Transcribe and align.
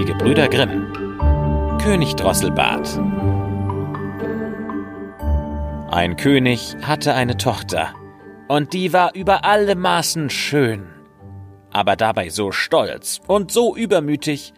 Die 0.00 0.06
Gebrüder 0.06 0.48
Grimm 0.48 0.90
König 1.82 2.16
Drosselbart 2.16 2.98
Ein 5.90 6.16
König 6.16 6.74
hatte 6.80 7.12
eine 7.12 7.36
Tochter, 7.36 7.92
und 8.48 8.72
die 8.72 8.94
war 8.94 9.14
über 9.14 9.44
alle 9.44 9.74
Maßen 9.74 10.30
schön, 10.30 10.88
aber 11.70 11.96
dabei 11.96 12.30
so 12.30 12.50
stolz 12.50 13.20
und 13.26 13.52
so 13.52 13.76
übermütig, 13.76 14.54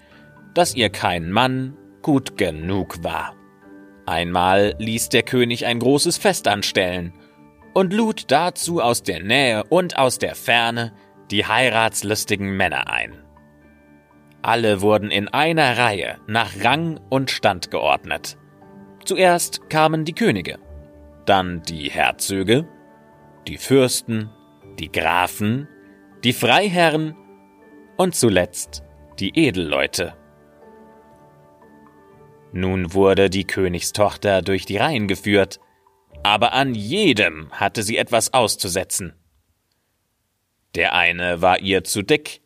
dass 0.55 0.77
ihr 0.77 0.91
kein 0.91 1.33
Mann 1.33 1.77
gut 2.02 2.38
genug 2.38 3.02
war. 3.02 3.34
Einmal 4.06 4.77
ließ 4.79 5.09
der 5.09 5.24
König 5.24 5.66
ein 5.66 5.80
großes 5.80 6.19
Fest 6.19 6.47
anstellen 6.47 7.15
und 7.74 7.93
lud 7.93 8.30
dazu 8.30 8.80
aus 8.80 9.02
der 9.02 9.20
Nähe 9.24 9.65
und 9.65 9.98
aus 9.98 10.19
der 10.19 10.37
Ferne 10.37 10.93
die 11.33 11.45
heiratslustigen 11.47 12.56
Männer 12.56 12.88
ein. 12.88 13.22
Alle 14.42 14.80
wurden 14.80 15.10
in 15.10 15.28
einer 15.28 15.78
Reihe 15.78 16.19
nach 16.27 16.64
Rang 16.64 17.00
und 17.09 17.30
Stand 17.30 17.70
geordnet. 17.70 18.37
Zuerst 19.05 19.70
kamen 19.70 20.05
die 20.05 20.14
Könige, 20.14 20.59
dann 21.27 21.62
die 21.62 21.91
Herzöge, 21.91 22.69
die 23.47 23.56
Fürsten, 23.56 24.30
die 24.78 24.91
Grafen, 24.91 25.69
die 26.24 26.33
Freiherren 26.33 27.16
und 27.97 28.14
zuletzt 28.14 28.83
die 29.19 29.30
Edelleute. 29.38 30.14
Nun 32.52 32.92
wurde 32.92 33.30
die 33.30 33.45
Königstochter 33.45 34.42
durch 34.42 34.66
die 34.66 34.77
Reihen 34.77 35.09
geführt, 35.09 35.59
aber 36.22 36.52
an 36.52 36.74
jedem 36.74 37.50
hatte 37.52 37.83
sie 37.83 37.97
etwas 37.97 38.34
auszusetzen. 38.34 39.14
Der 40.74 40.95
eine 40.95 41.42
war 41.42 41.61
ihr 41.61 41.84
zu 41.84 42.02
dick. 42.02 42.41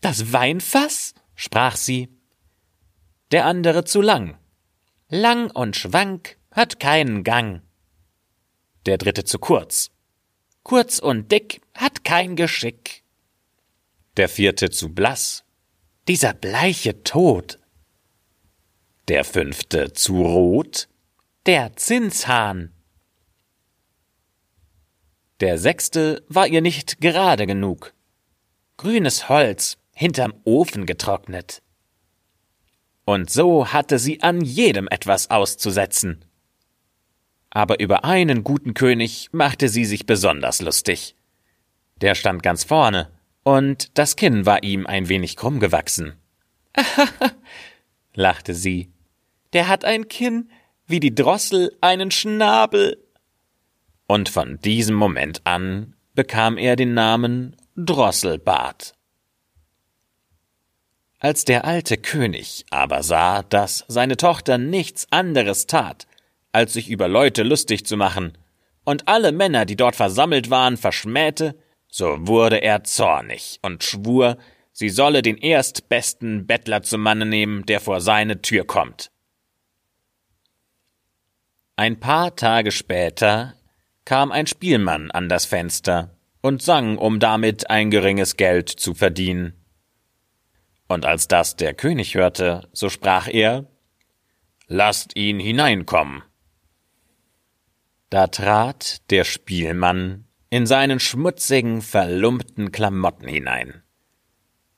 Das 0.00 0.32
Weinfass? 0.32 1.14
sprach 1.34 1.76
sie. 1.76 2.08
Der 3.30 3.46
andere 3.46 3.84
zu 3.84 4.00
lang. 4.00 4.38
Lang 5.08 5.50
und 5.50 5.76
schwank, 5.76 6.36
hat 6.52 6.80
keinen 6.80 7.24
Gang. 7.24 7.62
Der 8.86 8.98
dritte 8.98 9.24
zu 9.24 9.38
kurz. 9.38 9.90
Kurz 10.62 10.98
und 10.98 11.30
dick, 11.32 11.60
hat 11.74 12.04
kein 12.04 12.36
Geschick. 12.36 13.02
Der 14.16 14.28
vierte 14.28 14.70
zu 14.70 14.92
blass. 14.94 15.44
Dieser 16.08 16.34
bleiche 16.34 17.02
Tod 17.02 17.60
der 19.10 19.24
fünfte 19.24 19.92
zu 19.92 20.22
rot, 20.22 20.88
der 21.44 21.74
Zinshahn. 21.74 22.72
Der 25.40 25.58
sechste 25.58 26.24
war 26.28 26.46
ihr 26.46 26.60
nicht 26.60 27.00
gerade 27.00 27.48
genug. 27.48 27.92
Grünes 28.76 29.28
Holz, 29.28 29.78
hinterm 30.00 30.34
Ofen 30.44 30.86
getrocknet. 30.86 31.62
Und 33.04 33.30
so 33.30 33.72
hatte 33.72 33.98
sie 33.98 34.22
an 34.22 34.40
jedem 34.40 34.88
etwas 34.88 35.30
auszusetzen. 35.30 36.24
Aber 37.50 37.80
über 37.80 38.04
einen 38.04 38.44
guten 38.44 38.74
König 38.74 39.28
machte 39.32 39.68
sie 39.68 39.84
sich 39.84 40.06
besonders 40.06 40.60
lustig. 40.60 41.16
Der 42.00 42.14
stand 42.14 42.42
ganz 42.42 42.64
vorne, 42.64 43.10
und 43.42 43.98
das 43.98 44.16
Kinn 44.16 44.46
war 44.46 44.62
ihm 44.62 44.86
ein 44.86 45.08
wenig 45.08 45.36
krumm 45.36 45.60
gewachsen. 45.60 46.14
lachte 48.14 48.54
sie 48.54 48.92
der 49.52 49.68
hat 49.68 49.84
ein 49.84 50.08
Kinn, 50.08 50.50
wie 50.86 51.00
die 51.00 51.14
Drossel 51.14 51.76
einen 51.80 52.10
Schnabel. 52.10 53.04
Und 54.06 54.28
von 54.28 54.58
diesem 54.60 54.96
Moment 54.96 55.42
an 55.44 55.94
bekam 56.14 56.58
er 56.58 56.76
den 56.76 56.94
Namen 56.94 57.56
Drosselbart. 57.76 58.94
Als 61.20 61.44
der 61.44 61.66
alte 61.66 61.98
König 61.98 62.64
aber 62.70 63.02
sah, 63.02 63.42
dass 63.42 63.84
seine 63.88 64.16
Tochter 64.16 64.56
nichts 64.56 65.06
anderes 65.10 65.66
tat, 65.66 66.06
als 66.50 66.72
sich 66.72 66.88
über 66.88 67.08
Leute 67.08 67.42
lustig 67.42 67.84
zu 67.86 67.98
machen, 67.98 68.36
und 68.84 69.06
alle 69.06 69.30
Männer, 69.30 69.66
die 69.66 69.76
dort 69.76 69.94
versammelt 69.94 70.48
waren, 70.48 70.78
verschmähte, 70.78 71.54
so 71.88 72.16
wurde 72.26 72.62
er 72.62 72.84
zornig 72.84 73.58
und 73.60 73.84
schwur, 73.84 74.38
sie 74.72 74.88
solle 74.88 75.20
den 75.20 75.36
erstbesten 75.36 76.46
Bettler 76.46 76.82
zum 76.82 77.02
Manne 77.02 77.26
nehmen, 77.26 77.66
der 77.66 77.80
vor 77.80 78.00
seine 78.00 78.40
Tür 78.40 78.64
kommt. 78.64 79.10
Ein 81.76 82.00
paar 82.00 82.34
Tage 82.34 82.72
später 82.72 83.54
kam 84.06 84.32
ein 84.32 84.46
Spielmann 84.46 85.10
an 85.10 85.28
das 85.28 85.44
Fenster 85.44 86.16
und 86.40 86.62
sang, 86.62 86.96
um 86.96 87.20
damit 87.20 87.68
ein 87.68 87.90
geringes 87.90 88.36
Geld 88.36 88.70
zu 88.70 88.94
verdienen. 88.94 89.59
Und 90.90 91.06
als 91.06 91.28
das 91.28 91.54
der 91.54 91.72
König 91.72 92.16
hörte, 92.16 92.68
so 92.72 92.88
sprach 92.88 93.28
er 93.28 93.64
Lasst 94.66 95.16
ihn 95.16 95.38
hineinkommen. 95.38 96.24
Da 98.08 98.26
trat 98.26 99.08
der 99.10 99.22
Spielmann 99.22 100.24
in 100.48 100.66
seinen 100.66 100.98
schmutzigen, 100.98 101.80
verlumpten 101.80 102.72
Klamotten 102.72 103.28
hinein, 103.28 103.84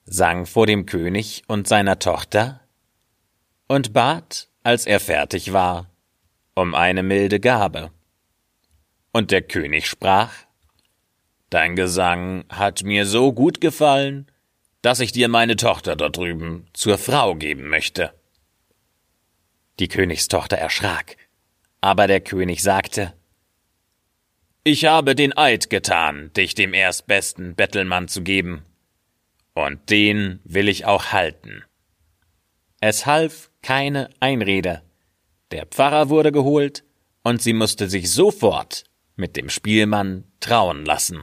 sang 0.04 0.44
vor 0.44 0.66
dem 0.66 0.84
König 0.84 1.44
und 1.46 1.66
seiner 1.66 1.98
Tochter 1.98 2.60
und 3.66 3.94
bat, 3.94 4.48
als 4.62 4.84
er 4.84 5.00
fertig 5.00 5.54
war, 5.54 5.88
um 6.54 6.74
eine 6.74 7.02
milde 7.02 7.40
Gabe. 7.40 7.90
Und 9.12 9.30
der 9.30 9.40
König 9.40 9.88
sprach 9.88 10.34
Dein 11.48 11.74
Gesang 11.74 12.44
hat 12.50 12.82
mir 12.82 13.06
so 13.06 13.32
gut 13.32 13.62
gefallen, 13.62 14.26
dass 14.82 15.00
ich 15.00 15.12
dir 15.12 15.28
meine 15.28 15.56
Tochter 15.56 15.96
dort 15.96 16.16
drüben 16.16 16.66
zur 16.72 16.98
Frau 16.98 17.34
geben 17.34 17.68
möchte. 17.68 18.12
Die 19.78 19.88
Königstochter 19.88 20.58
erschrak, 20.58 21.16
aber 21.80 22.06
der 22.06 22.20
König 22.20 22.62
sagte 22.62 23.14
Ich 24.64 24.84
habe 24.84 25.14
den 25.14 25.36
Eid 25.36 25.70
getan, 25.70 26.32
dich 26.36 26.54
dem 26.54 26.74
erstbesten 26.74 27.54
Bettelmann 27.54 28.08
zu 28.08 28.22
geben, 28.22 28.64
und 29.54 29.90
den 29.90 30.40
will 30.44 30.68
ich 30.68 30.84
auch 30.84 31.12
halten. 31.12 31.62
Es 32.80 33.06
half 33.06 33.50
keine 33.62 34.10
Einrede, 34.18 34.82
der 35.52 35.66
Pfarrer 35.66 36.08
wurde 36.08 36.32
geholt, 36.32 36.84
und 37.22 37.40
sie 37.40 37.52
musste 37.52 37.88
sich 37.88 38.10
sofort 38.10 38.84
mit 39.14 39.36
dem 39.36 39.48
Spielmann 39.48 40.24
trauen 40.40 40.84
lassen. 40.84 41.22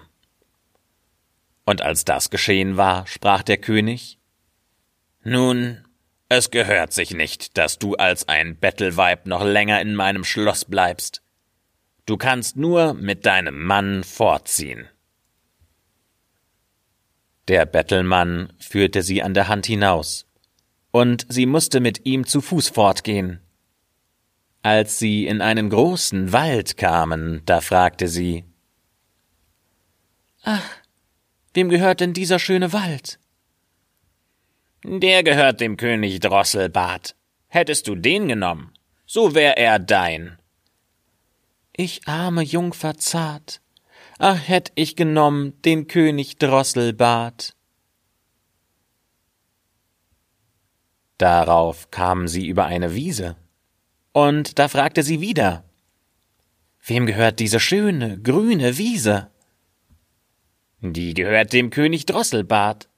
Und 1.69 1.83
als 1.83 2.03
das 2.03 2.31
geschehen 2.31 2.77
war, 2.77 3.05
sprach 3.05 3.43
der 3.43 3.59
König 3.59 4.17
Nun, 5.21 5.85
es 6.27 6.49
gehört 6.49 6.93
sich 6.93 7.13
nicht, 7.13 7.59
dass 7.59 7.77
du 7.77 7.93
als 7.93 8.27
ein 8.27 8.57
Bettelweib 8.57 9.27
noch 9.27 9.43
länger 9.43 9.79
in 9.79 9.93
meinem 9.93 10.23
Schloss 10.23 10.65
bleibst. 10.65 11.21
Du 12.07 12.17
kannst 12.17 12.57
nur 12.57 12.95
mit 12.95 13.27
deinem 13.27 13.67
Mann 13.67 14.03
fortziehen. 14.03 14.87
Der 17.47 17.67
Bettelmann 17.67 18.51
führte 18.57 19.03
sie 19.03 19.21
an 19.21 19.35
der 19.35 19.47
Hand 19.47 19.67
hinaus, 19.67 20.25
und 20.89 21.27
sie 21.29 21.45
musste 21.45 21.81
mit 21.81 22.03
ihm 22.03 22.25
zu 22.25 22.41
Fuß 22.41 22.69
fortgehen, 22.69 23.41
als 24.63 24.97
sie 24.97 25.27
in 25.27 25.39
einen 25.39 25.69
großen 25.69 26.33
Wald 26.33 26.77
kamen, 26.77 27.43
da 27.45 27.61
fragte 27.61 28.07
sie 28.07 28.43
Ach, 30.41 30.78
wem 31.53 31.69
gehört 31.69 31.99
denn 31.99 32.13
dieser 32.13 32.39
schöne 32.39 32.73
Wald? 32.73 33.19
Der 34.83 35.23
gehört 35.23 35.59
dem 35.59 35.77
König 35.77 36.19
Drosselbart. 36.19 37.15
Hättest 37.47 37.87
du 37.87 37.95
den 37.95 38.27
genommen, 38.27 38.73
so 39.05 39.33
wär 39.35 39.57
er 39.57 39.79
dein. 39.79 40.37
Ich 41.75 42.07
arme 42.07 42.43
Jungfer 42.43 42.97
zart, 42.97 43.61
ach 44.19 44.47
hätt 44.47 44.71
ich 44.75 44.95
genommen 44.95 45.59
den 45.63 45.87
König 45.87 46.37
Drosselbart. 46.37 47.55
Darauf 51.17 51.89
kamen 51.91 52.27
sie 52.27 52.47
über 52.47 52.65
eine 52.65 52.93
Wiese, 52.93 53.35
und 54.13 54.59
da 54.59 54.67
fragte 54.67 55.03
sie 55.03 55.21
wieder 55.21 55.63
Wem 56.85 57.05
gehört 57.05 57.39
diese 57.39 57.59
schöne, 57.59 58.19
grüne 58.19 58.77
Wiese? 58.77 59.29
Die 60.81 61.13
gehört 61.13 61.53
dem 61.53 61.69
König 61.69 62.05
Drosselbart. 62.05 62.89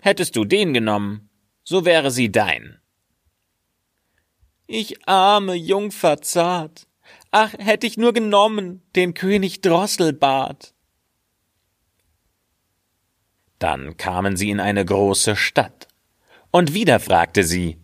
Hättest 0.00 0.36
du 0.36 0.44
den 0.44 0.74
genommen, 0.74 1.28
so 1.64 1.84
wäre 1.84 2.10
sie 2.10 2.30
dein. 2.30 2.78
Ich 4.66 5.06
arme 5.08 5.54
Jungfer 5.54 6.20
zart. 6.20 6.86
Ach, 7.30 7.52
hätt 7.58 7.84
ich 7.84 7.96
nur 7.96 8.12
genommen 8.12 8.82
den 8.96 9.14
König 9.14 9.60
Drosselbart. 9.60 10.74
Dann 13.58 13.96
kamen 13.96 14.36
sie 14.36 14.50
in 14.50 14.60
eine 14.60 14.84
große 14.84 15.34
Stadt, 15.36 15.88
und 16.50 16.74
wieder 16.74 17.00
fragte 17.00 17.44
sie 17.44 17.78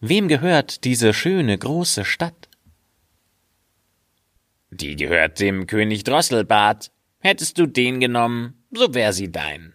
Wem 0.00 0.28
gehört 0.28 0.84
diese 0.84 1.12
schöne 1.12 1.58
große 1.58 2.04
Stadt? 2.04 2.48
Die 4.70 4.96
gehört 4.96 5.40
dem 5.40 5.66
König 5.66 6.04
Drosselbart. 6.04 6.92
Hättest 7.28 7.58
du 7.58 7.66
den 7.66 8.00
genommen, 8.00 8.64
so 8.70 8.94
wär 8.94 9.12
sie 9.12 9.30
dein. 9.30 9.74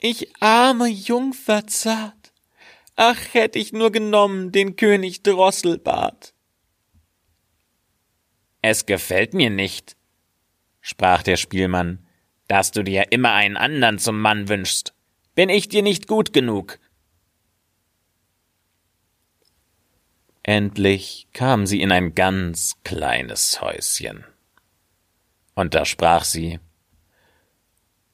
Ich 0.00 0.30
arme 0.42 0.86
Jungfer 0.86 1.66
zart. 1.66 2.34
Ach, 2.94 3.16
hätte 3.32 3.58
ich 3.58 3.72
nur 3.72 3.90
genommen 3.90 4.52
den 4.52 4.76
König 4.76 5.22
Drosselbart. 5.22 6.34
Es 8.60 8.84
gefällt 8.84 9.32
mir 9.32 9.48
nicht, 9.48 9.96
sprach 10.82 11.22
der 11.22 11.38
Spielmann, 11.38 12.06
dass 12.48 12.70
du 12.70 12.84
dir 12.84 13.12
immer 13.12 13.32
einen 13.32 13.56
andern 13.56 13.98
zum 13.98 14.20
Mann 14.20 14.50
wünschst. 14.50 14.92
Bin 15.34 15.48
ich 15.48 15.70
dir 15.70 15.82
nicht 15.82 16.06
gut 16.06 16.34
genug? 16.34 16.78
Endlich 20.42 21.28
kam 21.32 21.64
sie 21.64 21.80
in 21.80 21.92
ein 21.92 22.14
ganz 22.14 22.74
kleines 22.84 23.62
Häuschen. 23.62 24.26
Und 25.58 25.74
da 25.74 25.84
sprach 25.84 26.22
sie 26.22 26.60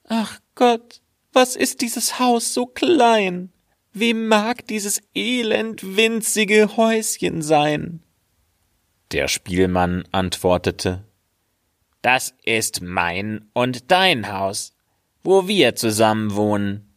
Ach 0.05 0.41
Gott, 0.55 1.03
was 1.35 1.57
ist 1.57 1.83
dieses 1.83 2.19
Haus 2.19 2.55
so 2.55 2.65
klein? 2.65 3.53
Wem 3.93 4.29
mag 4.29 4.67
dieses 4.67 5.03
elend 5.15 5.99
winzige 5.99 6.79
Häuschen 6.79 7.43
sein? 7.43 8.03
Der 9.13 9.29
Spielmann 9.29 10.09
antwortete 10.11 11.05
Das 12.01 12.35
ist 12.45 12.81
mein 12.81 13.45
und 13.53 13.91
dein 13.91 14.33
Haus, 14.33 14.75
wo 15.23 15.47
wir 15.47 15.77
zusammen 15.77 16.35
wohnen. 16.35 16.95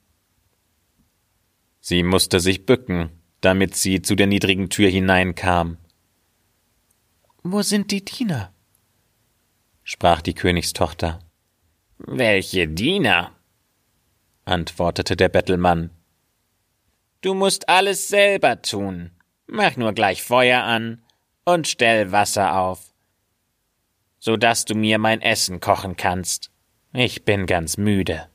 Sie 1.81 2.03
musste 2.03 2.39
sich 2.39 2.65
bücken, 2.65 3.09
damit 3.41 3.75
sie 3.75 4.01
zu 4.01 4.15
der 4.15 4.27
niedrigen 4.27 4.69
Tür 4.69 4.89
hineinkam. 4.89 5.75
Wo 7.43 7.63
sind 7.63 7.91
die 7.91 8.05
Diener? 8.05 8.53
Sprach 9.87 10.21
die 10.21 10.33
Königstochter. 10.33 11.19
Welche 11.97 12.67
Diener? 12.67 13.31
antwortete 14.43 15.15
der 15.15 15.29
Bettelmann. 15.29 15.91
Du 17.21 17.33
musst 17.33 17.69
alles 17.69 18.09
selber 18.09 18.61
tun. 18.61 19.11
Mach 19.47 19.77
nur 19.77 19.93
gleich 19.93 20.23
Feuer 20.23 20.63
an 20.63 21.01
und 21.45 21.69
stell 21.69 22.11
Wasser 22.11 22.59
auf, 22.59 22.93
so 24.19 24.35
dass 24.35 24.65
du 24.65 24.75
mir 24.75 24.99
mein 24.99 25.21
Essen 25.21 25.61
kochen 25.61 25.95
kannst. 25.95 26.51
Ich 26.91 27.23
bin 27.23 27.45
ganz 27.45 27.77
müde. 27.77 28.27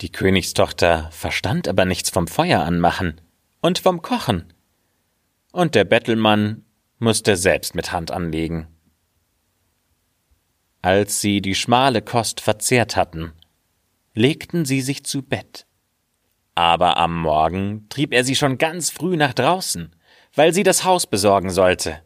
Die 0.00 0.10
Königstochter 0.10 1.08
verstand 1.12 1.68
aber 1.68 1.84
nichts 1.84 2.10
vom 2.10 2.26
Feuer 2.26 2.62
anmachen 2.62 3.20
und 3.60 3.78
vom 3.78 4.02
Kochen. 4.02 4.52
Und 5.52 5.76
der 5.76 5.84
Bettelmann 5.84 6.64
musste 6.98 7.36
selbst 7.36 7.76
mit 7.76 7.92
Hand 7.92 8.10
anlegen. 8.10 8.66
Als 10.82 11.20
sie 11.20 11.40
die 11.40 11.54
schmale 11.54 12.02
Kost 12.02 12.40
verzehrt 12.40 12.96
hatten, 12.96 13.32
legten 14.14 14.64
sie 14.64 14.80
sich 14.80 15.04
zu 15.04 15.22
Bett 15.22 15.66
aber 16.56 16.96
am 16.96 17.20
Morgen 17.20 17.86
trieb 17.90 18.12
er 18.12 18.24
sie 18.24 18.34
schon 18.34 18.58
ganz 18.58 18.90
früh 18.90 19.16
nach 19.16 19.34
draußen, 19.34 19.94
weil 20.34 20.52
sie 20.54 20.62
das 20.62 20.84
Haus 20.84 21.06
besorgen 21.06 21.50
sollte. 21.50 22.02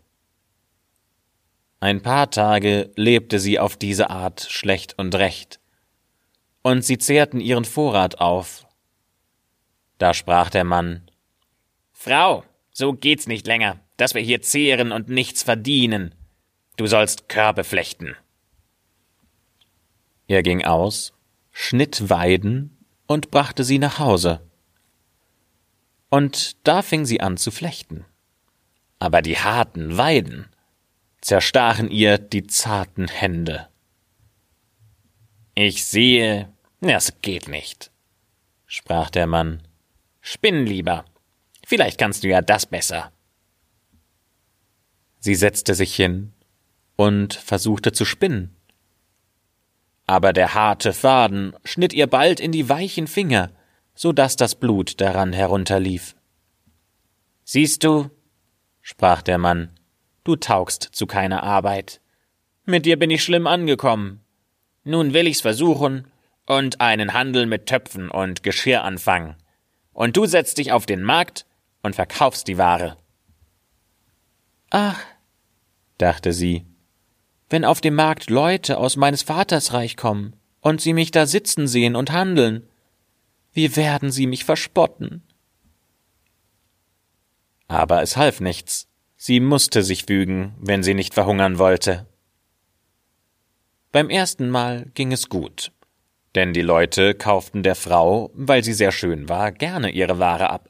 Ein 1.79 2.03
paar 2.03 2.31
Tage 2.31 2.91
lebte 2.97 3.39
sie 3.39 3.59
auf 3.59 3.77
diese 3.77 4.11
Art 4.11 4.47
schlecht 4.51 4.99
und 4.99 5.15
recht, 5.15 5.61
und 6.63 6.85
sie 6.85 6.99
zehrten 6.99 7.41
ihren 7.41 7.65
Vorrat 7.65 8.21
auf. 8.21 8.67
Da 9.99 10.13
sprach 10.15 10.51
der 10.51 10.65
Mann 10.65 11.09
Frau, 11.93 12.45
so 12.73 12.93
geht's 12.93 13.29
nicht 13.29 13.47
länger, 13.47 13.79
dass 13.97 14.15
wir 14.15 14.23
hier 14.23 14.43
zehren 14.43 14.91
und 14.91 15.09
nichts 15.09 15.45
verdienen. 15.45 16.15
Du 16.77 16.87
sollst 16.87 17.29
Körbe 17.29 17.63
flechten. 17.63 18.17
Er 20.31 20.45
ging 20.45 20.65
aus, 20.65 21.13
schnitt 21.51 22.09
Weiden 22.09 22.79
und 23.09 23.33
brachte 23.33 23.65
sie 23.65 23.81
nach 23.81 23.99
Hause. 23.99 24.41
Und 26.09 26.57
da 26.65 26.83
fing 26.83 27.05
sie 27.05 27.21
an 27.21 27.37
zu 27.37 27.51
flechten. 27.51 28.05
Aber 29.01 29.23
die 29.23 29.39
harten 29.39 29.97
Weiden 29.97 30.47
zerstachen 31.21 31.91
ihr 31.91 32.17
die 32.17 32.47
zarten 32.47 33.09
Hände. 33.09 33.69
Ich 35.57 35.85
sehe, 35.85 36.49
das 36.79 37.21
geht 37.23 37.49
nicht, 37.49 37.91
sprach 38.67 39.11
der 39.11 39.27
Mann. 39.27 39.65
Spinn 40.21 40.65
lieber. 40.65 41.07
Vielleicht 41.67 41.99
kannst 41.99 42.23
du 42.23 42.29
ja 42.29 42.41
das 42.41 42.67
besser. 42.67 43.11
Sie 45.19 45.35
setzte 45.35 45.75
sich 45.75 45.93
hin 45.97 46.33
und 46.95 47.35
versuchte 47.35 47.91
zu 47.91 48.05
spinnen 48.05 48.55
aber 50.11 50.33
der 50.33 50.55
harte 50.55 50.93
Faden 50.93 51.55
schnitt 51.63 51.93
ihr 51.93 52.09
bald 52.09 52.41
in 52.41 52.51
die 52.51 52.69
weichen 52.69 53.07
Finger, 53.07 53.53
so 53.95 54.13
dass 54.13 54.35
das 54.35 54.57
Blut 54.57 55.01
daran 55.01 55.33
herunterlief. 55.33 56.17
Siehst 57.45 57.85
du, 57.85 58.11
sprach 58.83 59.23
der 59.23 59.39
Mann, 59.39 59.71
du 60.25 60.35
taugst 60.35 60.83
zu 60.83 61.07
keiner 61.07 61.45
Arbeit. 61.45 62.01
Mit 62.65 62.87
dir 62.87 62.99
bin 62.99 63.09
ich 63.11 63.23
schlimm 63.23 63.47
angekommen. 63.47 64.21
Nun 64.83 65.15
will 65.15 65.29
ich's 65.29 65.43
versuchen 65.43 66.09
und 66.45 66.81
einen 66.81 67.13
Handel 67.13 67.47
mit 67.47 67.67
Töpfen 67.67 68.11
und 68.11 68.43
Geschirr 68.43 68.83
anfangen. 68.83 69.37
Und 69.93 70.17
du 70.17 70.27
setzt 70.27 70.59
dich 70.59 70.73
auf 70.73 70.87
den 70.87 71.05
Markt 71.05 71.47
und 71.85 71.95
verkaufst 71.95 72.49
die 72.49 72.59
Ware. 72.59 72.97
Ach, 74.71 75.01
dachte 75.99 76.33
sie, 76.33 76.67
wenn 77.51 77.65
auf 77.65 77.81
dem 77.81 77.97
Markt 77.97 78.31
Leute 78.31 78.79
aus 78.79 78.97
meines 78.97 79.23
Vaters 79.23 79.73
Reich 79.73 79.97
kommen 79.97 80.35
und 80.61 80.81
sie 80.81 80.93
mich 80.93 81.11
da 81.11 81.27
sitzen 81.27 81.67
sehen 81.67 81.97
und 81.97 82.13
handeln, 82.13 82.69
wie 83.53 83.75
werden 83.77 84.13
sie 84.13 84.29
mich 84.29 84.45
verspotten? 84.45 85.23
Aber 87.67 88.03
es 88.03 88.17
half 88.17 88.41
nichts. 88.41 88.87
Sie 89.17 89.41
musste 89.41 89.83
sich 89.83 90.05
fügen, 90.07 90.55
wenn 90.59 90.83
sie 90.83 90.95
nicht 90.95 91.13
verhungern 91.13 91.59
wollte. 91.59 92.07
Beim 93.93 94.09
ersten 94.09 94.49
Mal 94.49 94.87
ging 94.95 95.13
es 95.13 95.29
gut, 95.29 95.73
denn 96.37 96.53
die 96.53 96.63
Leute 96.63 97.15
kauften 97.15 97.63
der 97.63 97.75
Frau, 97.75 98.31
weil 98.35 98.63
sie 98.63 98.73
sehr 98.73 98.93
schön 98.93 99.29
war, 99.29 99.51
gerne 99.51 99.91
ihre 99.91 100.21
Ware 100.21 100.51
ab. 100.51 100.69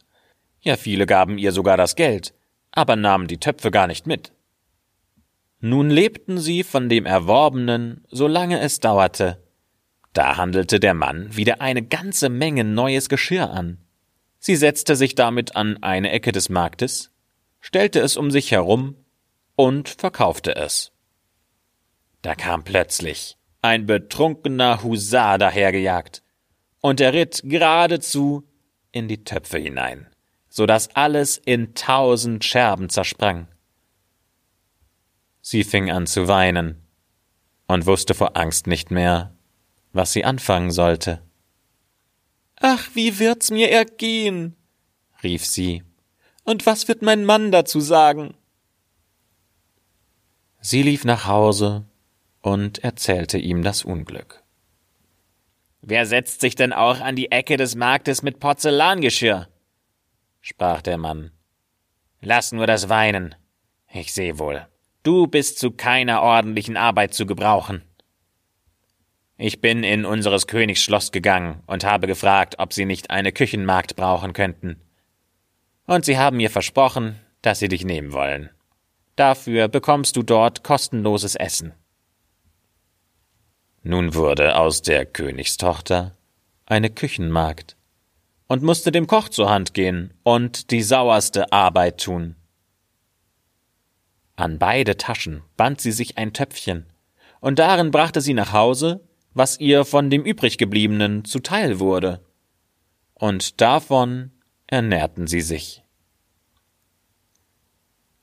Ja, 0.62 0.77
viele 0.77 1.06
gaben 1.06 1.38
ihr 1.38 1.53
sogar 1.53 1.77
das 1.77 1.97
Geld, 1.97 2.35
aber 2.73 2.97
nahmen 2.97 3.29
die 3.29 3.38
Töpfe 3.38 3.71
gar 3.71 3.87
nicht 3.87 4.06
mit. 4.06 4.32
Nun 5.61 5.91
lebten 5.91 6.39
sie 6.39 6.62
von 6.62 6.89
dem 6.89 7.07
Erworbenen, 7.07 8.05
solange 8.09 8.61
es 8.61 8.81
dauerte. 8.81 9.43
Da 10.13 10.37
handelte 10.37 10.81
der 10.81 10.94
Mann 10.94 11.37
wieder 11.37 11.61
eine 11.61 11.82
ganze 11.82 12.29
Menge 12.31 12.65
neues 12.65 13.08
Geschirr 13.08 13.51
an. 13.51 13.79
Sie 14.39 14.56
setzte 14.56 14.96
sich 14.96 15.15
damit 15.15 15.56
an 15.56 15.82
eine 15.82 16.11
Ecke 16.11 16.32
des 16.32 16.49
Marktes, 16.49 17.11
stellte 17.61 18.01
es 18.01 18.17
um 18.17 18.31
sich 18.31 18.51
herum 18.51 18.96
und 19.55 19.91
verkaufte 19.91 20.56
es. 20.56 20.93
Da 22.23 22.34
kam 22.34 22.65
plötzlich 22.65 23.37
ein 23.63 23.84
betrunkener 23.84 24.82
Husar 24.82 25.37
dahergejagt, 25.39 26.23
und 26.81 27.01
er 27.01 27.13
ritt 27.13 27.43
geradezu 27.44 28.49
in 28.91 29.06
die 29.06 29.23
Töpfe 29.23 29.58
hinein, 29.58 30.06
so 30.49 30.65
dass 30.65 30.96
alles 30.96 31.37
in 31.37 31.75
tausend 31.75 32.43
Scherben 32.44 32.89
zersprang. 32.89 33.49
Sie 35.43 35.65
fing 35.65 35.91
an 35.91 36.06
zu 36.06 36.29
weinen 36.29 36.82
und 37.67 37.87
wusste 37.87 38.15
vor 38.15 38.37
Angst 38.37 38.67
nicht 38.67 38.91
mehr, 38.91 39.35
was 39.93 40.13
sie 40.13 40.25
anfangen 40.25 40.70
sollte. 40.70 41.23
Ach, 42.56 42.89
wie 42.94 43.19
wird's 43.19 43.51
mir 43.51 43.70
ergehen? 43.70 44.56
rief 45.23 45.47
sie. 45.47 45.82
Und 46.44 46.67
was 46.67 46.89
wird 46.89 47.03
mein 47.03 47.25
Mann 47.25 47.53
dazu 47.53 47.81
sagen? 47.81 48.35
Sie 50.61 50.82
lief 50.82 51.05
nach 51.05 51.27
Hause 51.27 51.87
und 52.43 52.85
erzählte 52.85 53.39
ihm 53.39 53.63
das 53.63 53.85
Unglück. 53.85 54.43
Wer 55.82 56.05
setzt 56.05 56.43
sich 56.43 56.55
denn 56.55 56.75
auch 56.75 57.01
an 57.01 57.17
die 57.17 57.31
Ecke 57.31 57.56
des 57.56 57.75
Marktes 57.75 58.23
mit 58.23 58.41
Porzellangeschirr? 58.41 59.49
sprach 60.43 60.82
der 60.82 60.99
Mann. 60.99 61.31
Lass 62.20 62.53
nur 62.53 62.67
das 62.67 62.89
Weinen. 62.91 63.35
Ich 63.93 64.13
seh 64.13 64.39
wohl. 64.39 64.67
Du 65.03 65.27
bist 65.27 65.59
zu 65.59 65.71
keiner 65.71 66.21
ordentlichen 66.21 66.77
Arbeit 66.77 67.15
zu 67.15 67.25
gebrauchen. 67.25 67.83
Ich 69.39 69.63
bin 69.63 69.83
in 69.83 70.05
unseres 70.05 70.47
Königs 70.47 70.83
Schloss 70.83 71.13
gegangen 71.13 71.63
und 71.67 71.85
habe 71.85 72.07
gefragt, 72.07 72.57
ob 72.59 72.75
sie 72.75 72.85
nicht 72.85 73.11
eine 73.11 73.33
Küchenmagd 73.33 73.97
brauchen 73.97 74.35
könnten. 74.35 74.83
Und 75.87 76.05
sie 76.05 76.19
haben 76.19 76.37
mir 76.37 76.51
versprochen, 76.51 77.19
dass 77.41 77.59
sie 77.59 77.69
dich 77.69 77.85
nehmen 77.85 78.13
wollen. 78.13 78.51
Dafür 79.17 79.69
bekommst 79.69 80.17
du 80.17 80.23
dort 80.23 80.63
kostenloses 80.63 81.35
Essen. 81.35 81.73
Nun 83.83 84.15
wurde 84.15 84.57
aus 84.57 84.83
der 84.83 85.07
Königstochter 85.07 86.15
eine 86.67 86.91
Küchenmagd 86.91 87.77
und 88.47 88.63
musste 88.63 88.93
dem 88.93 89.07
Koch 89.07 89.31
zur 89.31 89.49
Hand 89.49 89.73
gehen 89.73 90.13
und 90.23 90.71
die 90.71 90.83
sauerste 90.83 91.51
Arbeit 91.51 92.03
tun. 92.03 92.37
An 94.41 94.59
beide 94.59 94.97
Taschen 94.97 95.43
band 95.59 95.82
sie 95.82 95.93
sich 95.93 96.17
ein 96.17 96.32
Töpfchen, 96.32 96.87
und 97.41 97.59
darin 97.59 97.91
brachte 97.91 98.23
sie 98.23 98.32
nach 98.32 98.55
Hause, 98.55 99.06
was 99.35 99.61
ihr 99.61 99.85
von 99.85 100.09
dem 100.09 100.25
übriggebliebenen 100.25 101.27
zuteil 101.27 101.79
wurde. 101.79 102.25
Und 103.13 103.61
davon 103.61 104.31
ernährten 104.67 105.27
sie 105.27 105.43
sich. 105.43 105.85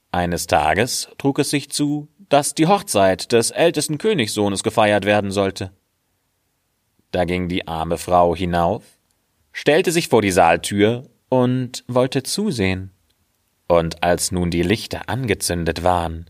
Eines 0.10 0.48
Tages 0.48 1.08
trug 1.20 1.38
es 1.38 1.52
sich 1.52 1.70
zu, 1.70 2.08
dass 2.30 2.56
die 2.56 2.66
Hochzeit 2.66 3.32
des 3.32 3.52
ältesten 3.52 4.00
Königssohnes 4.00 4.64
gefeiert 4.64 5.06
werden 5.06 5.30
sollte. 5.30 5.72
Da 7.12 7.26
ging 7.26 7.48
die 7.48 7.68
arme 7.68 8.00
Frau 8.00 8.36
hinauf, 8.36 8.84
stellte 9.52 9.92
sich 9.92 10.08
vor 10.08 10.24
die 10.24 10.32
Saaltür 10.32 11.12
und 11.30 11.84
wollte 11.88 12.24
zusehen. 12.24 12.97
Und 13.68 14.04
als 14.04 14.32
nun 14.32 14.50
die 14.50 14.64
Lichter 14.64 15.10
angezündet 15.10 15.84
waren 15.84 16.30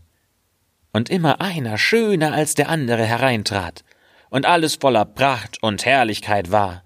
und 0.92 1.08
immer 1.08 1.40
einer 1.40 1.78
schöner 1.78 2.32
als 2.32 2.54
der 2.54 2.68
andere 2.68 3.04
hereintrat 3.04 3.84
und 4.30 4.44
alles 4.44 4.74
voller 4.74 5.04
Pracht 5.04 5.62
und 5.62 5.84
Herrlichkeit 5.84 6.50
war, 6.50 6.84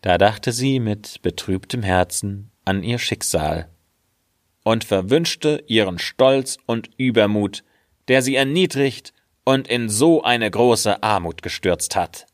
da 0.00 0.18
dachte 0.18 0.52
sie 0.52 0.80
mit 0.80 1.22
betrübtem 1.22 1.82
Herzen 1.82 2.50
an 2.64 2.82
ihr 2.82 2.98
Schicksal 2.98 3.68
und 4.62 4.84
verwünschte 4.84 5.64
ihren 5.66 5.98
Stolz 5.98 6.58
und 6.66 6.90
Übermut, 6.96 7.64
der 8.08 8.22
sie 8.22 8.36
erniedrigt 8.36 9.12
und 9.44 9.68
in 9.68 9.88
so 9.88 10.22
eine 10.22 10.50
große 10.50 11.02
Armut 11.02 11.42
gestürzt 11.42 11.96
hat. 11.96 12.26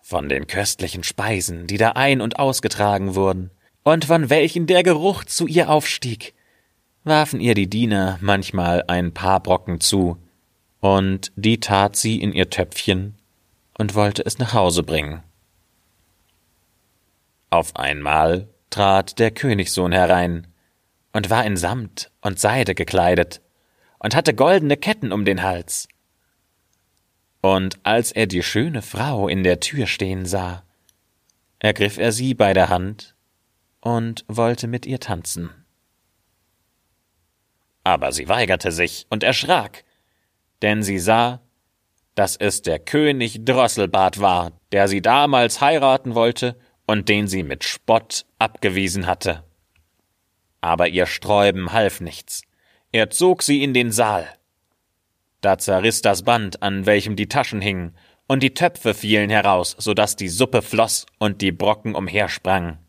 Von 0.00 0.28
den 0.28 0.46
köstlichen 0.46 1.02
Speisen, 1.02 1.66
die 1.66 1.78
da 1.78 1.92
ein- 1.92 2.20
und 2.20 2.38
ausgetragen 2.38 3.14
wurden, 3.14 3.50
und 3.86 4.06
von 4.06 4.30
welchen 4.30 4.66
der 4.66 4.82
Geruch 4.82 5.22
zu 5.22 5.46
ihr 5.46 5.70
aufstieg, 5.70 6.34
warfen 7.04 7.40
ihr 7.40 7.54
die 7.54 7.70
Diener 7.70 8.18
manchmal 8.20 8.82
ein 8.88 9.14
paar 9.14 9.38
Brocken 9.38 9.80
zu, 9.80 10.20
und 10.80 11.30
die 11.36 11.60
tat 11.60 11.94
sie 11.94 12.20
in 12.20 12.32
ihr 12.32 12.50
Töpfchen 12.50 13.14
und 13.78 13.94
wollte 13.94 14.26
es 14.26 14.38
nach 14.38 14.54
Hause 14.54 14.82
bringen. 14.82 15.22
Auf 17.50 17.76
einmal 17.76 18.48
trat 18.70 19.20
der 19.20 19.30
Königssohn 19.30 19.92
herein 19.92 20.48
und 21.12 21.30
war 21.30 21.44
in 21.44 21.56
Samt 21.56 22.10
und 22.22 22.40
Seide 22.40 22.74
gekleidet 22.74 23.40
und 24.00 24.16
hatte 24.16 24.34
goldene 24.34 24.76
Ketten 24.76 25.12
um 25.12 25.24
den 25.24 25.44
Hals. 25.44 25.86
Und 27.40 27.78
als 27.84 28.10
er 28.10 28.26
die 28.26 28.42
schöne 28.42 28.82
Frau 28.82 29.28
in 29.28 29.44
der 29.44 29.60
Tür 29.60 29.86
stehen 29.86 30.26
sah, 30.26 30.64
ergriff 31.60 31.98
er 31.98 32.10
sie 32.10 32.34
bei 32.34 32.52
der 32.52 32.68
Hand 32.68 33.15
und 33.86 34.24
wollte 34.26 34.66
mit 34.66 34.84
ihr 34.84 34.98
tanzen. 34.98 35.48
Aber 37.84 38.10
sie 38.10 38.28
weigerte 38.28 38.72
sich 38.72 39.06
und 39.10 39.22
erschrak, 39.22 39.84
denn 40.60 40.82
sie 40.82 40.98
sah, 40.98 41.40
dass 42.16 42.34
es 42.34 42.62
der 42.62 42.80
König 42.80 43.44
Drosselbart 43.44 44.20
war, 44.20 44.60
der 44.72 44.88
sie 44.88 45.02
damals 45.02 45.60
heiraten 45.60 46.16
wollte 46.16 46.58
und 46.88 47.08
den 47.08 47.28
sie 47.28 47.44
mit 47.44 47.62
Spott 47.62 48.26
abgewiesen 48.40 49.06
hatte. 49.06 49.44
Aber 50.60 50.88
ihr 50.88 51.06
Sträuben 51.06 51.72
half 51.72 52.00
nichts. 52.00 52.42
Er 52.90 53.10
zog 53.10 53.44
sie 53.44 53.62
in 53.62 53.72
den 53.72 53.92
Saal. 53.92 54.26
Da 55.42 55.58
zerriss 55.58 56.02
das 56.02 56.24
Band, 56.24 56.60
an 56.60 56.86
welchem 56.86 57.14
die 57.14 57.28
Taschen 57.28 57.60
hingen, 57.60 57.96
und 58.26 58.42
die 58.42 58.52
Töpfe 58.52 58.94
fielen 58.94 59.30
heraus, 59.30 59.76
so 59.78 59.94
dass 59.94 60.16
die 60.16 60.28
Suppe 60.28 60.60
floss 60.60 61.06
und 61.20 61.40
die 61.40 61.52
Brocken 61.52 61.94
umhersprangen. 61.94 62.80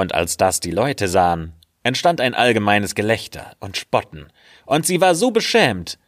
Und 0.00 0.14
als 0.14 0.38
das 0.38 0.60
die 0.60 0.70
Leute 0.70 1.08
sahen, 1.08 1.52
entstand 1.82 2.22
ein 2.22 2.32
allgemeines 2.32 2.94
Gelächter 2.94 3.54
und 3.60 3.76
Spotten, 3.76 4.32
und 4.64 4.86
sie 4.86 5.02
war 5.02 5.14
so 5.14 5.30
beschämt, 5.30 5.98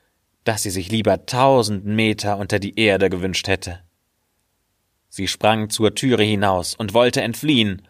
dass 0.45 0.63
sie 0.63 0.71
sich 0.71 0.91
lieber 0.91 1.27
tausend 1.27 1.85
Meter 1.85 2.39
unter 2.39 2.59
die 2.59 2.81
Erde 2.81 3.11
gewünscht 3.11 3.49
hätte. 3.49 3.81
Sie 5.11 5.29
sprang 5.29 5.69
zur 5.69 5.95
Türe 5.95 6.23
hinaus 6.23 6.75
und 6.75 6.95
wollte 6.95 7.21
entfliehen, 7.21 7.87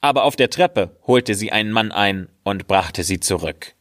aber 0.00 0.24
auf 0.24 0.34
der 0.34 0.50
Treppe 0.50 0.96
holte 1.06 1.36
sie 1.36 1.52
einen 1.52 1.70
Mann 1.70 1.92
ein 1.92 2.28
und 2.42 2.66
brachte 2.66 3.04
sie 3.04 3.20
zurück. 3.20 3.74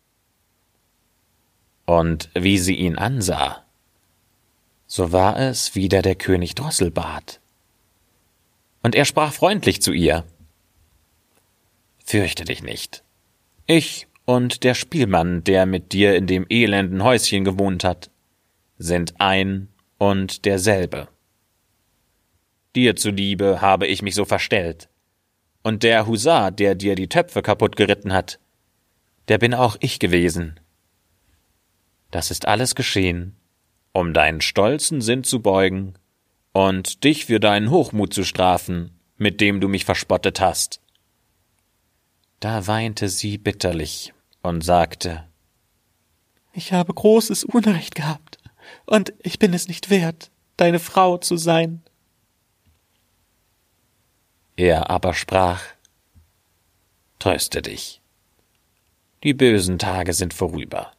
Und 1.88 2.30
wie 2.36 2.60
sie 2.60 2.76
ihn 2.76 3.00
ansah, 3.00 3.64
so 4.86 5.12
war 5.12 5.40
es 5.40 5.74
wieder 5.74 6.04
der 6.04 6.14
König 6.14 6.54
Drosselbart. 6.54 7.40
Und 8.84 8.94
er 8.94 9.06
sprach 9.06 9.34
freundlich 9.34 9.82
zu 9.82 9.92
ihr 9.92 10.24
Fürchte 12.14 12.46
dich 12.46 12.62
nicht. 12.62 13.04
Ich 13.66 14.08
und 14.26 14.64
der 14.64 14.76
Spielmann, 14.76 15.44
der 15.46 15.66
mit 15.66 15.94
dir 15.94 16.16
in 16.16 16.28
dem 16.28 16.46
elenden 16.48 17.04
Häuschen 17.04 17.44
gewohnt 17.44 17.84
hat, 17.84 18.12
sind 18.78 19.16
ein 19.20 19.70
und 19.98 20.46
derselbe. 20.46 21.08
Dir 22.76 22.96
zuliebe 22.96 23.62
habe 23.62 23.88
ich 23.88 24.04
mich 24.04 24.14
so 24.14 24.26
verstellt. 24.26 24.90
Und 25.64 25.82
der 25.82 26.06
Husar, 26.06 26.52
der 26.52 26.76
dir 26.76 26.94
die 26.94 27.10
Töpfe 27.10 27.42
kaputt 27.42 27.76
geritten 27.76 28.14
hat, 28.14 28.40
der 29.28 29.40
bin 29.40 29.56
auch 29.56 29.76
ich 29.80 29.98
gewesen. 29.98 30.60
Das 32.12 32.30
ist 32.30 32.48
alles 32.48 32.76
geschehen, 32.76 33.36
um 33.92 34.14
deinen 34.14 34.42
stolzen 34.42 35.02
Sinn 35.02 35.24
zu 35.24 35.42
beugen 35.42 35.96
und 36.52 37.06
dich 37.06 37.26
für 37.26 37.40
deinen 37.40 37.72
Hochmut 37.72 38.14
zu 38.14 38.24
strafen, 38.24 39.00
mit 39.18 39.42
dem 39.42 39.60
du 39.60 39.68
mich 39.68 39.84
verspottet 39.84 40.40
hast. 40.40 40.83
Da 42.44 42.68
weinte 42.68 43.08
sie 43.08 43.38
bitterlich 43.38 44.14
und 44.42 44.66
sagte 44.66 45.24
Ich 46.52 46.74
habe 46.74 46.94
großes 46.94 47.46
Unrecht 47.46 47.96
gehabt, 47.96 48.38
und 48.86 49.14
ich 49.20 49.40
bin 49.40 49.54
es 49.54 49.70
nicht 49.70 49.90
wert, 49.90 50.30
deine 50.58 50.80
Frau 50.80 51.18
zu 51.18 51.38
sein. 51.38 51.84
Er 54.58 54.90
aber 54.90 55.14
sprach 55.14 55.64
Tröste 57.18 57.62
dich. 57.62 58.02
Die 59.24 59.34
bösen 59.34 59.80
Tage 59.80 60.12
sind 60.12 60.34
vorüber. 60.34 60.92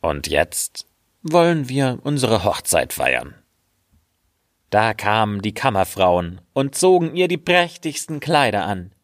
Und 0.00 0.28
jetzt 0.28 0.86
wollen 1.22 1.68
wir 1.68 1.98
unsere 2.04 2.44
Hochzeit 2.44 2.94
feiern. 2.94 3.34
Da 4.70 4.94
kamen 4.94 5.42
die 5.42 5.52
Kammerfrauen 5.52 6.40
und 6.54 6.74
zogen 6.74 7.14
ihr 7.16 7.28
die 7.28 7.36
prächtigsten 7.36 8.18
Kleider 8.18 8.64
an, 8.64 8.94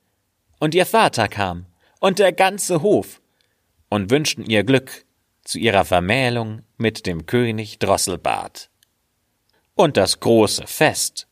und 0.64 0.74
ihr 0.74 0.86
Vater 0.86 1.28
kam, 1.28 1.66
und 2.00 2.18
der 2.18 2.32
ganze 2.32 2.80
Hof, 2.80 3.20
und 3.90 4.10
wünschten 4.10 4.46
ihr 4.46 4.64
Glück 4.64 5.04
zu 5.42 5.58
ihrer 5.58 5.84
Vermählung 5.84 6.62
mit 6.78 7.04
dem 7.04 7.26
König 7.26 7.78
Drosselbart. 7.80 8.70
Und 9.74 9.98
das 9.98 10.20
große 10.20 10.66
Fest 10.66 11.26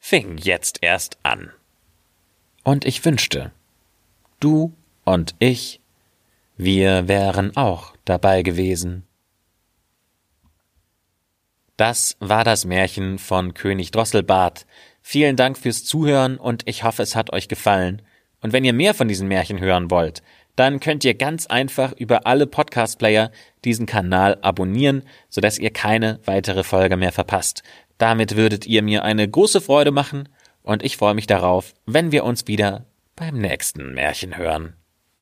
fing 0.00 0.38
jetzt 0.38 0.80
erst 0.82 1.18
an. 1.22 1.52
Und 2.64 2.84
ich 2.84 3.04
wünschte, 3.04 3.52
du 4.40 4.72
und 5.04 5.36
ich, 5.38 5.80
wir 6.56 7.06
wären 7.06 7.56
auch 7.56 7.94
dabei 8.04 8.42
gewesen. 8.42 9.06
Das 11.76 12.16
war 12.18 12.42
das 12.42 12.64
Märchen 12.64 13.20
von 13.20 13.54
König 13.54 13.92
Drosselbart. 13.92 14.66
Vielen 15.00 15.36
Dank 15.36 15.58
fürs 15.58 15.84
Zuhören 15.84 16.38
und 16.38 16.66
ich 16.66 16.82
hoffe, 16.82 17.04
es 17.04 17.14
hat 17.14 17.32
euch 17.32 17.46
gefallen. 17.46 18.02
Und 18.44 18.52
wenn 18.52 18.62
ihr 18.62 18.74
mehr 18.74 18.92
von 18.92 19.08
diesen 19.08 19.26
Märchen 19.26 19.58
hören 19.58 19.90
wollt, 19.90 20.22
dann 20.54 20.78
könnt 20.78 21.02
ihr 21.02 21.14
ganz 21.14 21.46
einfach 21.46 21.94
über 21.94 22.26
alle 22.26 22.46
Podcast-Player 22.46 23.30
diesen 23.64 23.86
Kanal 23.86 24.36
abonnieren, 24.42 25.04
sodass 25.30 25.58
ihr 25.58 25.70
keine 25.70 26.20
weitere 26.26 26.62
Folge 26.62 26.98
mehr 26.98 27.10
verpasst. 27.10 27.62
Damit 27.96 28.36
würdet 28.36 28.66
ihr 28.66 28.82
mir 28.82 29.02
eine 29.02 29.26
große 29.26 29.62
Freude 29.62 29.92
machen 29.92 30.28
und 30.62 30.84
ich 30.84 30.98
freue 30.98 31.14
mich 31.14 31.26
darauf, 31.26 31.72
wenn 31.86 32.12
wir 32.12 32.24
uns 32.24 32.46
wieder 32.46 32.84
beim 33.16 33.38
nächsten 33.38 33.94
Märchen 33.94 34.36
hören. 34.36 34.74